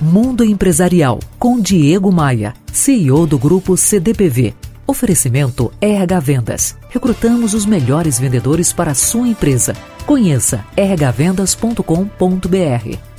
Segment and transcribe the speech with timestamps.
[0.00, 4.54] Mundo Empresarial com Diego Maia, CEO do grupo CDPV.
[4.86, 6.78] Oferecimento RH Vendas.
[6.88, 9.74] Recrutamos os melhores vendedores para a sua empresa.
[10.06, 11.84] Conheça rhvendas.com.br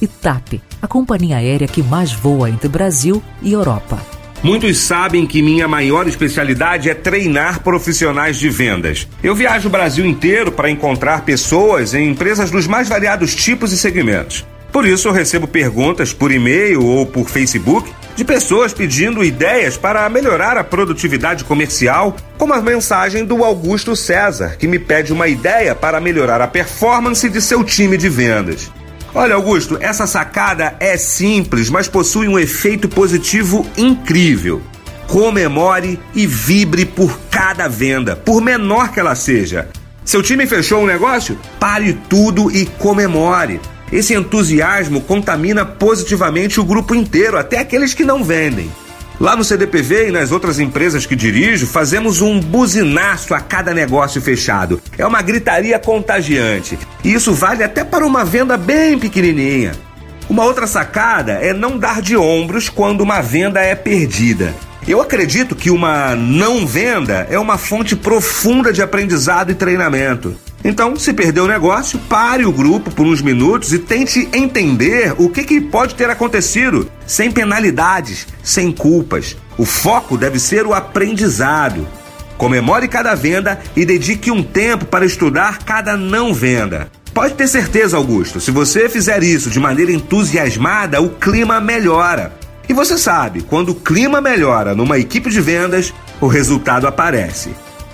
[0.01, 4.03] e TAP, a companhia aérea que mais voa entre Brasil e Europa.
[4.41, 9.07] Muitos sabem que minha maior especialidade é treinar profissionais de vendas.
[9.21, 13.77] Eu viajo o Brasil inteiro para encontrar pessoas em empresas dos mais variados tipos e
[13.77, 14.43] segmentos.
[14.71, 20.07] Por isso, eu recebo perguntas por e-mail ou por Facebook de pessoas pedindo ideias para
[20.09, 25.73] melhorar a produtividade comercial, como a mensagem do Augusto César, que me pede uma ideia
[25.73, 28.71] para melhorar a performance de seu time de vendas.
[29.13, 34.61] Olha, Augusto, essa sacada é simples, mas possui um efeito positivo incrível.
[35.07, 39.67] Comemore e vibre por cada venda, por menor que ela seja.
[40.05, 41.37] Seu time fechou um negócio?
[41.59, 43.59] Pare tudo e comemore.
[43.91, 48.71] Esse entusiasmo contamina positivamente o grupo inteiro, até aqueles que não vendem.
[49.19, 54.19] Lá no CDPV e nas outras empresas que dirijo, fazemos um buzinaço a cada negócio
[54.21, 54.81] fechado.
[54.97, 56.79] É uma gritaria contagiante.
[57.03, 59.73] E isso vale até para uma venda bem pequenininha.
[60.27, 64.55] Uma outra sacada é não dar de ombros quando uma venda é perdida.
[64.87, 70.35] Eu acredito que uma não venda é uma fonte profunda de aprendizado e treinamento.
[70.63, 75.29] Então, se perder o negócio, pare o grupo por uns minutos e tente entender o
[75.29, 79.35] que, que pode ter acontecido, sem penalidades, sem culpas.
[79.57, 81.87] O foco deve ser o aprendizado.
[82.37, 86.91] Comemore cada venda e dedique um tempo para estudar cada não venda.
[87.13, 92.33] Pode ter certeza, Augusto, se você fizer isso de maneira entusiasmada, o clima melhora.
[92.69, 97.49] E você sabe, quando o clima melhora numa equipe de vendas, o resultado aparece.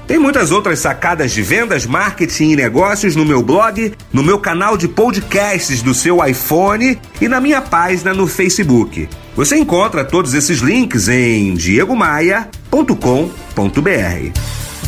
[0.07, 4.77] Tem muitas outras sacadas de vendas, marketing e negócios no meu blog, no meu canal
[4.77, 9.09] de podcasts do seu iPhone e na minha página no Facebook.
[9.35, 12.87] Você encontra todos esses links em diegomaia.com.br.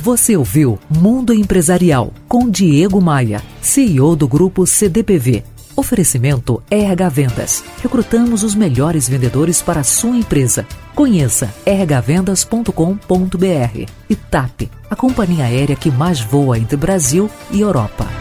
[0.02, 5.44] Você ouviu Mundo Empresarial com Diego Maia, CEO do grupo CDPV.
[5.80, 7.64] Oferecimento RH Vendas.
[7.82, 10.68] Recrutamos os melhores vendedores para a sua empresa.
[10.94, 12.74] Conheça rhvendas.com.br
[14.10, 18.19] e TAP, a companhia aérea que mais voa entre Brasil e Europa.